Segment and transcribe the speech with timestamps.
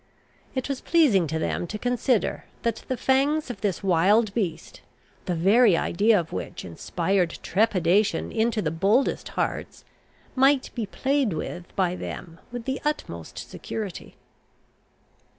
[0.55, 4.81] It was pleasing to them to consider, that the fangs of this wild beast,
[5.25, 9.85] the very idea of which inspired trepidation into the boldest hearts,
[10.33, 14.15] might be played with by them with the utmost security.